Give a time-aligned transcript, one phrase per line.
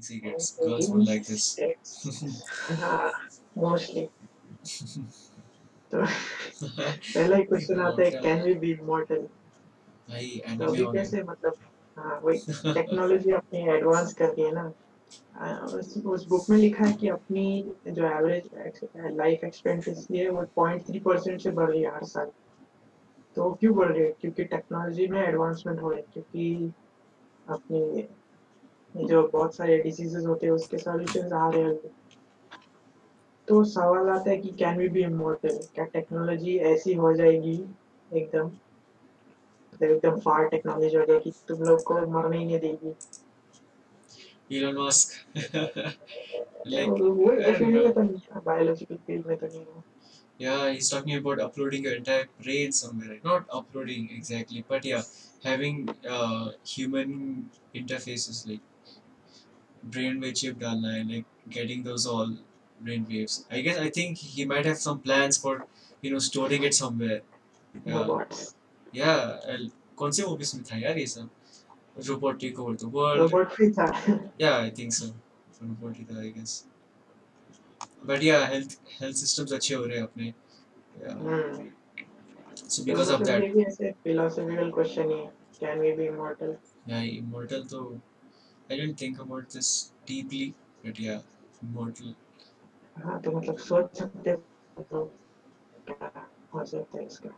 [0.00, 0.52] Think secrets.
[0.52, 1.58] Girls would like this.
[2.70, 3.10] हाँ
[3.58, 4.04] mostly
[5.92, 9.22] तो पहला ही क्वेश्चन आता है कैन वी बी इमॉर्टल
[10.08, 11.54] भाई एनिमे कैसे मतलब
[11.98, 12.38] हाँ वही
[12.74, 14.72] टेक्नोलॉजी अपनी एडवांस कर है ना।
[15.78, 17.44] उस उस बुक में लिखा है कि अपनी
[17.88, 18.48] जो एवरेज
[18.96, 22.30] लाइफ एक्सपेक्टेंसी है वो पॉइंट थ्री परसेंट से बढ़ रही है हर साल।
[23.36, 24.12] तो क्यों बढ़ रही है?
[24.20, 26.72] क्योंकि टेक्नोलॉजी में एडवांसमेंट हो रही है क्योंकि
[27.48, 28.08] अपनी
[28.96, 31.80] जो बहुत सारे डिजीजेस होते हैं उसके सॉल्यूशन आ रहे हैं।
[33.48, 37.64] तो सवाल आता है कि कैन वी बी इमोर्टल क्या टेक्नोलॉजी ऐसी हो जाएगी
[38.12, 38.46] एकदम?
[39.74, 42.94] मतलब एकदम फार टेक्नोलॉजी हो जाएगी तुम लोग को मरने ही नहीं देगी।
[44.56, 44.90] इलन
[59.84, 61.24] brain में chip डालना है, like
[61.56, 62.32] getting those all
[62.80, 63.44] brain waves.
[63.50, 65.54] I guess I think he might have some plans for
[66.02, 67.20] you know storing it somewhere.
[67.86, 68.54] Yeah, robots
[68.92, 69.38] yeah.
[69.52, 71.28] I'll- कौन से movies में था यार ये सब?
[72.08, 73.18] Robot take over the world.
[73.20, 73.86] Robot भी था
[74.40, 75.10] Yeah, I think so.
[75.62, 76.64] Robot ही था, I guess.
[78.04, 80.32] But yeah, health health systems अच्छे हो रहे हैं अपने.
[81.02, 81.14] Yeah.
[81.14, 81.68] Hmm
[82.68, 85.26] So because of मतलब that, ये भी ऐसे फिलोसॉफिकल क्वेश्चन ही है
[85.60, 86.56] can we be immortal
[86.88, 88.00] yeah, immortal.
[88.70, 90.54] I didn't think about this deeply,
[90.84, 91.20] but yeah,
[91.62, 92.14] immortal.
[92.96, 95.04] हाँ तो मतलब सोच सकते हो
[95.88, 97.30] क्या हो सकता है इसका?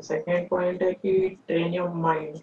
[0.00, 2.38] सेकेंड पॉइंट है कि ट्रेन योर माइंड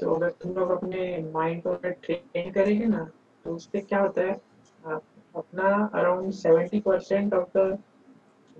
[0.00, 3.04] तो अगर तुम लोग अपने माइंड को अगर ट्रेन करेंगे ना
[3.44, 4.40] तो उससे क्या होता है?
[4.86, 5.02] आप
[5.36, 7.78] अपना around seventy percent of the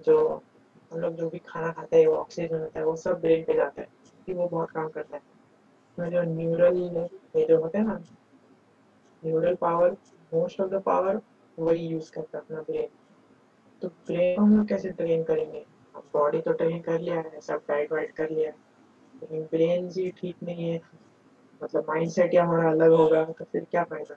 [0.06, 0.18] जो
[0.92, 3.54] हम लोग जो भी खाना खाते हैं वो ऑक्सीजन होता है वो सब ब्रेन पे
[3.54, 3.88] जाता है
[4.26, 5.31] कि वो बहुत काम करता है।
[5.98, 6.76] तो जो न्यूरल
[7.36, 7.98] ये जो होते हैं ना
[9.22, 9.96] neural power
[10.32, 11.20] most of the power
[11.58, 12.88] वही यूज़ करता है अपना ब्रेन
[13.82, 15.64] तो ब्रेन हम लोग कैसे ट्रेन करेंगे
[16.14, 18.50] बॉडी तो ट्रेन कर लिया है सब डाइट वाइट कर लिया
[19.14, 20.80] लेकिन ब्रेन ही ठीक नहीं है
[21.60, 24.14] मतलब माइंडसेट या हमारा अलग होगा तो फिर क्या फ़ायदा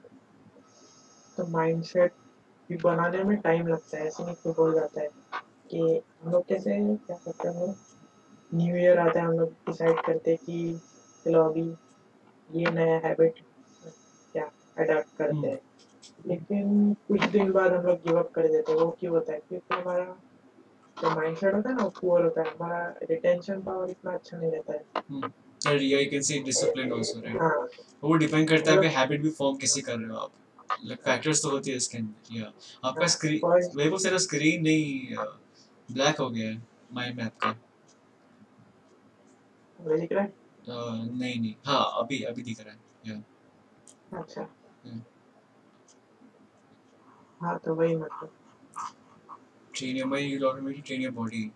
[1.38, 2.14] तो माइंडसेट
[2.70, 5.10] भी बनाने में टाइम लगता है ऐसे नहीं खुद हो जाता है
[5.70, 5.80] कि
[6.22, 7.74] हम लोग कैसे क्या करते हैं
[8.54, 10.80] न्यू ईयर आता है हम लोग डिसाइड करते हैं कि
[11.26, 11.74] चलो अभी
[12.60, 13.34] ये नया हैबिट
[14.34, 15.60] क्या अडाप्ट करते हैं।
[16.28, 19.40] लेकिन कुछ दिन बाद हम लोग गिव अप कर देते हैं। वो क्यों होता है?
[19.40, 20.06] क्योंकि हमारा
[21.02, 24.52] जो माइंडसेट होता है ना वो पुअर होता है। हमारा रिटेंशन पावर इतना अच्छा नहीं
[24.52, 24.86] रहता है।
[25.66, 27.42] yeah, you can say discipline also, right?
[27.42, 27.68] हाँ।
[28.04, 30.32] वो डिपेंड करता है कि हैबिट भी फॉर्म कैसे कर रहे हो आप।
[30.86, 32.54] लाइक फैक्टर्स तो होती है इसके अंदर या
[32.84, 35.16] आपका स्क्रीन मेरे को सिर्फ़ स्क्रीन नहीं
[35.92, 37.52] ब्लैक हो गया है माइंड मैप का।
[39.96, 40.34] दिख रहा है?
[40.34, 43.22] Uh, नहीं नहीं हाँ अभी अभी दिख रहा है या
[44.20, 44.48] अच्छा।
[47.42, 48.32] हाँ तो वही मतलब
[49.76, 51.52] train your mind you automatically train your body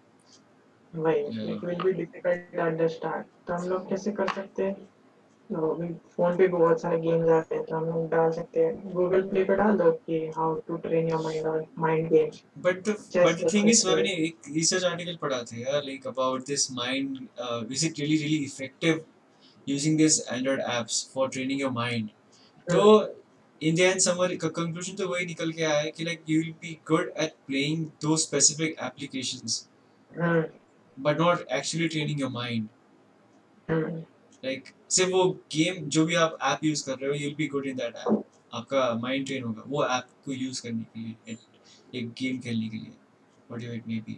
[0.94, 1.50] वही Yeah.
[1.50, 4.88] It will be difficult to understand तो हम लोग कैसे कर सकते हैं?
[5.50, 5.68] तो
[6.16, 9.44] फ़ोन पे बहुत सारे गेम्स आते हैं तो हम लोग डाल सकते हैं। गूगल प्ले
[9.44, 13.70] पे डाल दो कि how to train your mind और mind games but but thing
[13.70, 17.18] is like- मैंने एक रिसर्च आर्टिकल पढ़ा था यार like about this mind
[17.72, 19.04] is it really really effective
[19.68, 22.10] using this Android apps for training your mind
[22.68, 22.84] तो
[23.62, 26.52] in the end summer conclusion तो वही निकल के आया है कि like you will
[26.62, 29.58] be good at playing two specific applications
[30.12, 32.68] but not actually training your mind
[34.44, 37.66] like सिर्फ़ वो गेम जो भी आप ऐप यूज़ कर रहे हो you'll be good
[37.68, 38.24] in that app
[38.54, 42.78] आपका माइंड ट्रेन होगा। वो ऐप को यूज़ करने के लिए एक- गेम खेलने के
[42.78, 42.92] लिए
[43.52, 44.14] वट इट मे बी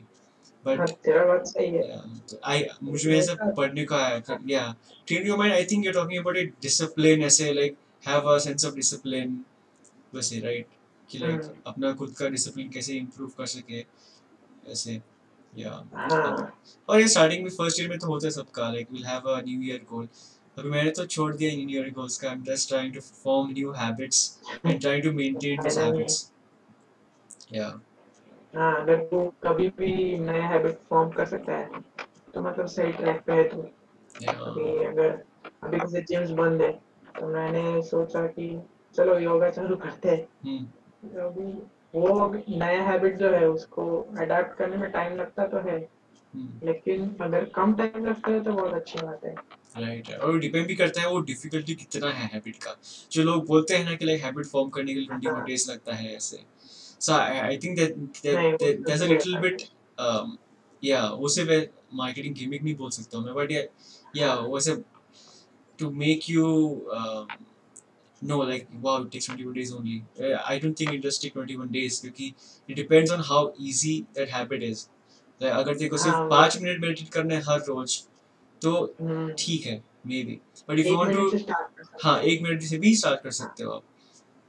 [0.65, 2.01] हाँ बट तेरा बात सही है।
[2.45, 4.63] आई मुझे ऐसा पढ़ने का है या
[5.07, 8.65] train your mind I think you talking about it discipline ऐसे like have a sense
[8.65, 9.43] of discipline
[10.15, 10.67] वैसे राइट
[11.09, 13.79] कि लाइक हम्म। अपना खुद का डिसिप्लिन कैसे इंप्रूव कर सके
[14.71, 15.01] ऐसे।
[15.53, 15.71] या
[16.89, 19.39] और ये स्टार्टिंग में फ़र्स्ट ईयर में तो होता है सबका like will have a
[19.41, 20.07] new year goal
[20.57, 23.51] अभी मैंने तो छोड़ दिया न्यू ईयर गोल्स का I am just trying to form
[23.51, 24.19] new habits
[24.65, 26.31] and trying to maintain this habits
[27.53, 27.67] या
[28.55, 31.81] हाँ अगर तू कभी भी नया हैबिट फॉर्म कर सकता है
[32.33, 33.61] तो मतलब सही ट्रैक पे है तू।
[34.31, 35.09] अभी अगर
[35.63, 36.71] अभी जैसे जिम्स बंद है
[37.19, 38.47] तो मैंने सोचा कि
[38.95, 41.51] चलो योगा चालू करते हैं। हम्म। तो अभी
[41.95, 43.85] वो नया हैबिट जो है उसको
[44.17, 45.77] अडाप्ट करने में टाइम लगता तो है
[46.33, 49.35] हम्म। लेकिन अगर कम टाइम लगता है तो बहुत अच्छी बात है।
[49.77, 50.19] Right right.
[50.19, 52.75] और डिपेंड भी करता है वो डिफिकल्टी कितना है हैबिट का।
[53.11, 55.95] जो लोग बोलते हैं ना कि लाइक हैबिट फॉर्म करने के लिए 21 डेज़ लगता
[55.95, 56.43] है ऐसे।
[56.99, 59.61] सो आई थिंक दैट वो देयर अ लिटिल बिट
[60.83, 63.51] या वो सिर्फ़ मार्केटिंग गिमिक नहीं बोल सकता हूँ मैं बट
[64.15, 64.75] या वो ऐसे
[65.79, 66.45] to make you
[68.21, 70.03] no like wow it takes 21 days only.
[70.19, 72.33] Uh, i don't think it does take 21 days क्योंकि
[72.69, 74.87] it depends on how easy that habit is.
[75.41, 77.97] Like, अगर को सिर्फ़ हाँ, पाँच मिनट मेडिटेट करना है हर रोज
[78.61, 79.83] तो हम्म, ठीक है
[80.23, 80.39] maybe
[80.69, 81.53] but if want to
[82.03, 83.83] हाँ। एक मिनट से भी स्टार्ट कर सकते हो आप।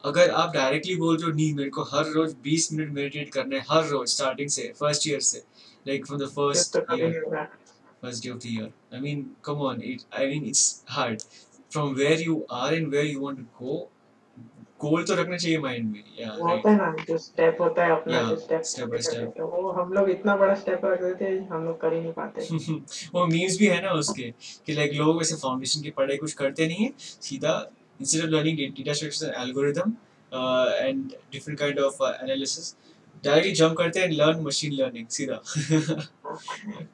[0.05, 3.57] अगर आप डायरेक्टली बोल रहे हो नहीं मेरे को हर रोज 20 मिनट मेडिटेट करना
[3.57, 5.45] है हर रोज स्टार्टिंग से फ़र्स्ट ईयर से
[5.89, 7.49] लाइक फ्रॉम द फिर फ़र्स्ट तो ईयर नहीं होगा
[8.03, 8.69] first day of the year.
[8.93, 10.05] I mean, come on, it.
[10.13, 10.45] I mean,
[11.73, 12.21] it's hard.
[12.21, 13.77] You are and are and where you want to go,
[14.81, 16.03] goal तो रखना चाहिए mind में.
[16.21, 16.41] Yeah, right.
[16.43, 19.41] होता है ना जो स्टेप होता है अपना Yeah, step step by step.
[19.41, 22.47] वो हम लोग इतना बड़ा स्टेप रख देते हैं हम लोग कर ही नहीं पाते
[23.15, 24.33] वो मीम्स भी है ना उसके
[24.67, 27.55] कि लाइक लोग वैसे फाउंडेशन की पढ़ाई कुछ करते नहीं है सीधा
[28.01, 29.95] instead of learning data structure algorithm
[30.33, 32.75] and different kind of analysis
[33.25, 35.41] directly jump करते हैं लर्न मशीन लर्निंग सीधा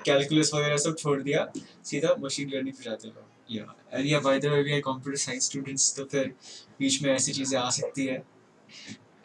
[0.07, 1.47] कैलकुलस वगैरह सब छोड़ दिया
[1.91, 5.19] सीधा मशीन लर्निंग पे जाते लोग या एंड या by the way we are computer
[5.19, 6.35] science students तो फिर
[6.81, 8.23] बीच में ऐसी चीज़ें आ सकती है।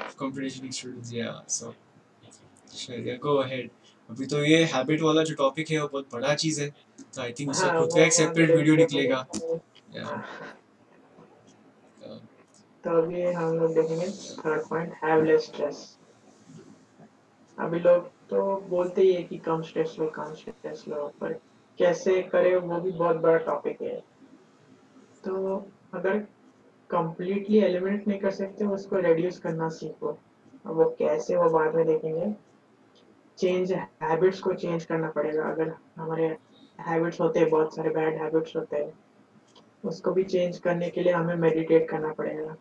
[0.10, 1.74] स्टूडेंट्स या सो
[3.24, 3.70] गो अहेड
[4.10, 6.70] अभी तो ये हैबिट वाला जो टॉपिक है वो बहुत बड़ा चीज़ है
[7.16, 9.26] तो आई थिंक उसका हाँ, खुद का एक सेपरेट वीडियो निकलेगा।
[9.96, 10.06] या
[12.84, 14.08] तो अभी हम लोग देखेंगे
[14.40, 15.98] third point have less stress
[17.58, 21.34] अभी लोग तो बोलते ही है कि कम स्ट्रेस लो कम स्ट्रेस लो पर
[21.80, 24.13] कैसे करे वो भी बहुत बड़ा टॉपिक है।
[25.26, 25.56] तो
[25.94, 26.18] अगर
[26.90, 30.18] कंप्लीटली एलिमिनेट नहीं कर सकते, उसको रिड्यूस करना सीखो।
[30.66, 32.34] अब वो कैसे वो बाद में देखेंगे।
[33.38, 36.26] चेंज हैबिट्स को चेंज करना पड़ेगा। अगर हमारे
[36.80, 38.94] हैबिट्स होते हैं, बहुत सारे बैड हैबिट्स होते हैं,
[39.84, 42.56] उसको भी चेंज करने के लिए हमें मेडिटेट करना पड़ेगा।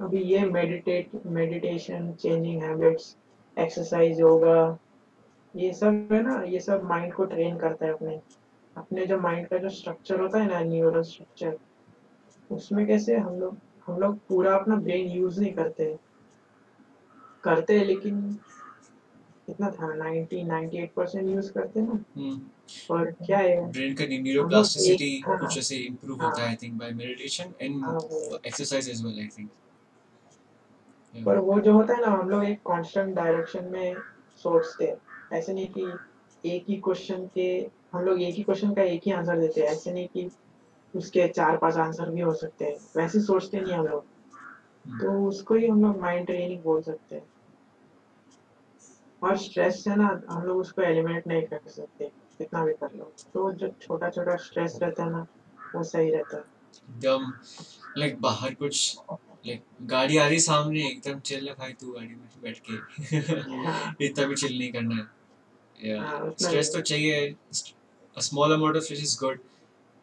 [0.00, 3.16] अभी ये meditate meditation changing habits
[3.56, 4.78] exercise yoga
[5.54, 8.20] ये सब है ना, ये सब माइंड को ट्रेन करता है अपने।
[8.76, 11.56] अपने जो माइंड का जो स्ट्रक्चर होता है ना न्यूरल स्ट्रक्चर
[12.50, 13.56] उसमें कैसे हम लोग
[13.86, 15.96] हम लोग पूरा अपना ब्रेन यूज़ नहीं करते।
[17.44, 18.20] करते हैं लेकिन
[19.46, 22.38] कितना था 90 98 परसेंट यूज़ करते हैं ना
[22.90, 26.90] और क्या है ब्रेन का न्यूरोप्लास्टिसिटी। कुछ ऐसे इंप्रूव हाँ। होता है I think by
[26.92, 27.84] meditation and
[28.46, 29.50] exercise as well I think
[31.14, 33.94] पर वो जो होता है ना हम लोग एक कांस्टेंट डायरेक्शन में
[34.42, 34.96] सोचते हैं।
[35.32, 37.46] ऐसे नहीं कि एक ही क्वेश्चन के
[37.92, 40.28] हम लोग एक ही क्वेश्चन का एक ही आंसर देते हैं। ऐसे नहीं कि
[40.96, 44.04] उसके चार पाँच आंसर भी हो सकते हैं। वैसे सोचते नहीं हम लोग।
[45.00, 47.28] तो उसको ही हम लोग माइंड ट्रेनिंग बोल सकते हैं।
[49.22, 52.04] और स्ट्रेस है ना हम लोग उसको एलिमिनेट नहीं कर सकते
[52.38, 55.26] कितना भी कर लो। तो जो छोटा छोटा स्ट्रेस रहता है ना
[55.74, 57.32] वो सही रहता है। एकदम
[57.98, 62.58] लाइक बाहर कुछ लाइक गाड़ी आ रही सामने एकदम चिल भाई तू गाड़ी में बैठ
[62.70, 65.16] के। हाँ, इतना भी चिल नहीं करना है।
[65.90, 67.36] या हाँ, स्ट्रेस तो चाहिए।
[68.18, 69.55] Small amount of stress is good Ac-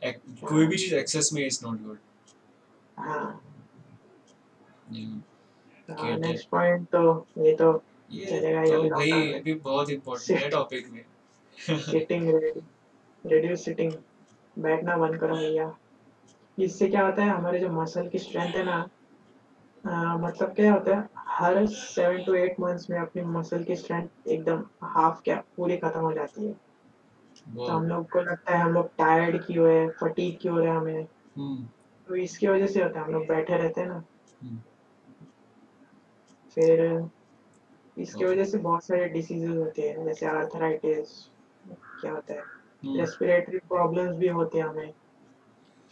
[0.04, 1.98] कोई भी चीज़ एक्सेस में इज़ नॉट गुड
[2.98, 3.42] हाँ।
[5.90, 11.04] नेक्स्ट पॉइंट तो ये तो ये तो भाई lockdown में। बहुत इम्पोर्टेंट है टॉपिक में।
[11.58, 12.30] सिटिंग
[13.26, 13.94] रेड्यूस सिटिंग
[14.60, 15.76] बैठना बंद करो भैया।
[16.58, 18.78] इससे क्या होता है हमारे जो मसल की स्ट्रेंथ है ना
[20.18, 24.64] मतलब क्या होता है हर सेवन टू एट मंथ्स में अपनी मसल की स्ट्रेंथ एकदम
[24.84, 26.56] हाफ़ क्या पूरी खत्म हो जाती है।
[27.50, 30.74] तो हम लोग को लगता है हम लोग टायर्ड क्यों है फटीक क्यों हो रहा
[30.74, 31.08] है हमें?
[31.38, 31.68] हम्म।
[32.08, 34.04] तो इसकी वजह से होता है हम लोग बैठे रहते हैं ना।
[34.44, 34.60] हम्म।
[36.56, 37.10] फिर
[37.98, 41.30] इसकी वजह से बहुत सारे डिसीजेज होते हैं जैसे आर्थराइटिस
[42.02, 44.94] क्या होता है हम्म, रेस्पिरेटरी प्रॉब्लम्स भी होते हैं हमें।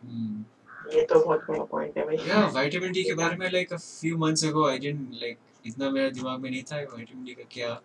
[0.06, 0.59] Hmm.
[0.96, 3.80] ये तो बहुत बड़ा पॉइंट है भाई। Yeah, vitamin D के बारे में like a
[3.86, 7.44] few months ago I didn't like इतना मेरे दिमाग में नहीं था vitamin D का
[7.52, 7.80] क्या।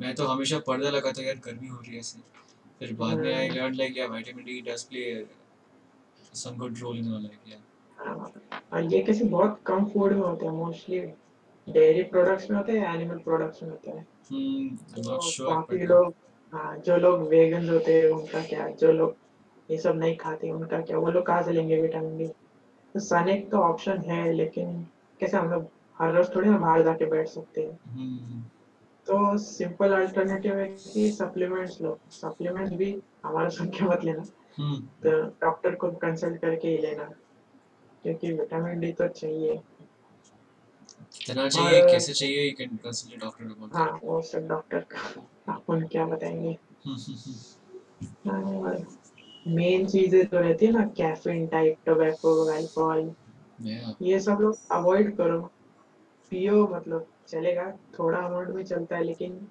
[0.00, 2.18] मैं तो हमेशा पर्दा लगा था यार गर्मी हो रही है ऐसे।
[2.80, 5.06] फिर बाद में हम्म। learned like yeah vitamin D does play
[6.42, 7.62] some good role in our life yeah.
[7.98, 8.32] हाँ,
[8.72, 11.00] और ये कैसे बहुत कम फ़ूड में होते हैं मोस्टली
[11.66, 14.06] डेयरी प्रोडक्ट्स में होते हैं एनिमल प्रोडक्ट्स में होते हैं।
[14.94, 16.14] तो not sure काफ़ी लोग
[16.52, 19.16] हाँ जो लोग वेगन होते हैं उनका क्या जो लोग
[19.70, 20.98] ये सब नहीं खाते उनका क्या?
[20.98, 22.26] वो लोग कहाँ से लेंगे विटामिन डी
[22.94, 24.82] तो सनेक तो ऑप्शन है लेकिन
[25.20, 28.40] कैसे हम लोग हर रोज थोड़ी ना बाहर जाके बैठ सकते हैं। hmm
[29.06, 32.90] तो सिंपल अल्टरनेटिव है कि सप्लीमेंट्स लो। सप्लीमेंट्स भी
[33.24, 34.22] हमारा सुन के मत लेना।
[34.58, 37.04] hmm तो डॉक्टर को कंसल्ट करके ही लेना
[38.04, 39.60] क्योंकि विटामिन डी तो चाहिए।
[41.16, 44.98] कितना चाहिए कैसे चाहिए can consult a doctor about हाँ वो सब डॉक्टर का
[45.48, 46.56] आप अपन क्या बताएँगे।
[48.24, 48.99] that
[49.46, 53.10] मेन चीज़ें तो रहती है ना caffeine type tobacco alcohol
[53.64, 53.94] yeah.
[54.02, 55.40] ये सब लोग अवॉइड करो।
[56.32, 59.48] पियो मतलब चलेगा थोड़ा अमाउंट में चलता है लेकिन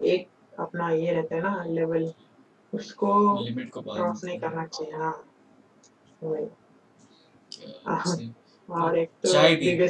[0.00, 2.12] एक अपना ये रहता है ना लेवल
[2.72, 3.12] उसको
[3.44, 5.24] लिमिट को क्रॉस नहीं करना चाहिए हाँ।
[6.22, 6.46] वही।
[8.68, 9.88] और एक तो चाय भी।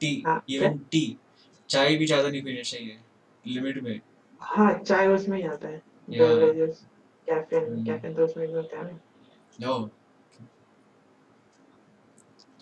[0.00, 0.12] टी
[0.50, 1.18] इवन टी
[1.68, 2.98] चाय भी ज़्यादा नहीं पीना चाहिए
[3.46, 4.00] लिमिट में।
[4.40, 5.82] हाँ चाय उसमें ही आता है।
[7.28, 7.86] Caffeine Hmm.
[7.86, 8.98] कैफीन तो उसमें भी होता है ना
[9.60, 9.78] नो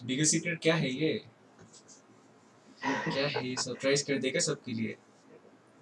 [0.05, 1.13] बिगेस्ट सीक्रेट क्या है ये?
[2.83, 4.97] क्या है ये सरप्राइज़ कर देगा सबके लिए?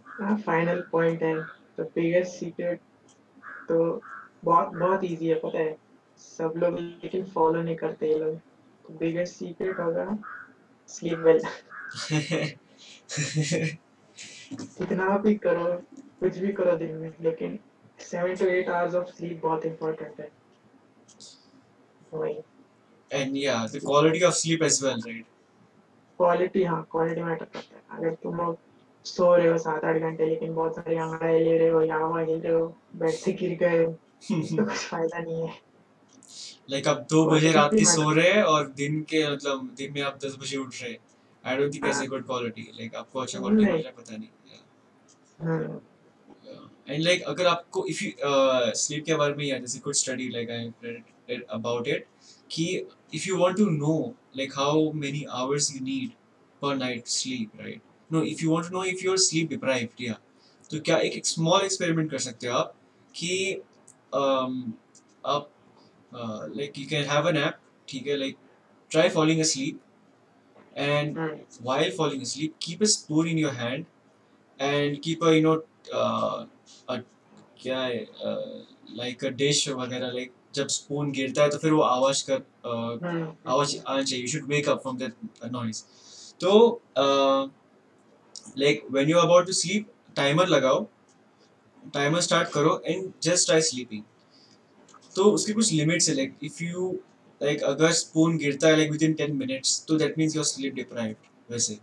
[0.06, 1.34] हाँ फाइनल पॉइंट है।
[1.76, 2.80] तो बिगेस्ट सीक्रेट
[3.68, 4.00] तो
[4.44, 5.76] बहुत बहुत इजी है पता है?
[6.18, 8.36] सब लोग लेकिन फॉलो नहीं करते ये लोग।
[8.84, 10.18] तो बिगेस्ट सीक्रेट होगा
[10.88, 11.40] स्लीप वेल
[14.78, 15.66] कितना भी करो
[16.20, 17.58] कुछ भी करो दिन में लेकिन
[18.10, 20.30] seven to eight hours of sleep बहुत इंपॉर्टेंट है।
[22.14, 22.36] वही।
[23.10, 25.26] And yeah the quality of sleep as well right?
[26.18, 28.56] Quality हाँ क्वालिटी मैटर करता है। अगर तुम लोग
[29.04, 32.20] सो रहे हो सात आठ घंटे लेकिन बहुत सारी अंगड़ाई ले रहे हो या हवा
[32.20, 35.54] हिल रहे हो बेड से गिर गए तो कुछ फ़ायदा नहीं है।
[36.70, 40.02] लाइक आप दो बजे रात के सो रहे हैं। और दिन के मतलब दिन में
[40.02, 40.98] आप दस बजे उठ रहे। हैं
[41.44, 44.28] आई डोंट थिंक ऐसे गुड क्वालिटी लाइक आपको अच्छा क्वालिटी है पता नहीं।
[45.40, 45.80] हम्म,
[46.89, 48.11] एंड लाइक अगर आपको इफ यू
[48.75, 52.07] स्लीप के बारे में या जैसे कुछ study like I read about it
[52.51, 52.65] कि
[53.15, 53.97] if you want to know
[54.37, 56.11] like how many hours you need
[56.61, 60.01] per night sleep right no if you want to know if you are sleep deprived
[60.01, 60.19] या
[60.71, 62.75] तो क्या एक, एक small experiment कर सकते हो आप
[63.15, 63.61] कि
[64.13, 64.61] um,
[65.25, 65.49] आप
[66.13, 68.37] like you can have an app ठीक है like
[68.91, 69.77] try falling asleep
[70.77, 73.85] and hmm, while falling asleep, keep a spoon in your hand
[74.59, 75.61] and keep a you know
[75.93, 76.45] uh,
[76.90, 78.06] क्या है
[78.96, 83.04] लाइक अ डिश वगैरह like जब spoon गिरता है तो फिर वो आवाज़ कर uh,
[83.04, 85.14] हम्म, आवाज़ आना चाहिए। You should wake up from that
[85.52, 85.82] noise
[86.40, 86.82] तो
[88.58, 90.86] like when you about to sleep timer लगाओ।
[91.94, 94.02] टाइमर स्टार्ट करो एंड जस्ट ट्राई स्लीपिंग
[95.16, 96.90] तो उसके कुछ लिमिट्स है लाइक इफ़ यू
[97.40, 100.46] लाइक अगर स्पून गिरता है like within ten minutes तो that means you are
[100.46, 101.78] sleep deprived वैसे।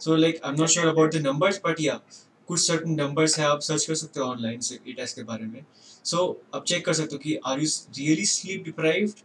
[0.00, 2.00] So like I am not sure about the numbers but या
[2.48, 5.44] कुछ सर्टन नंबर्स है आप सर्च कर सकते हो ऑनलाइन से ई टेस्ट के बारे
[5.44, 5.64] में।
[6.04, 7.66] सो so, आप चेक कर सकते हो कि are you
[7.98, 9.20] really sleep deprived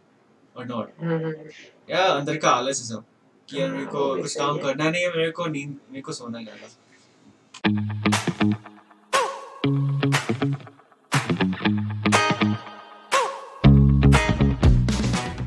[0.56, 3.04] और नॉट या अंदर का आलस है सब
[3.48, 6.12] कि यार मेरे को हाँ, कुछ काम करना नहीं है मेरे को नींद मेरे को
[6.12, 8.23] सोना है ज़्यादा